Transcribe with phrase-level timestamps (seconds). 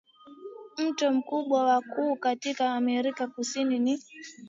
[0.77, 4.03] mto mkubwa na kuu katika Amerika Kusini ni